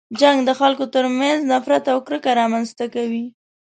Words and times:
جنګ 0.19 0.37
د 0.47 0.51
خلکو 0.59 0.85
تر 0.95 1.05
منځ 1.19 1.39
نفرت 1.51 1.83
او 1.93 1.97
کرکه 2.07 2.31
رامنځته 2.41 2.85
کوي. 2.95 3.25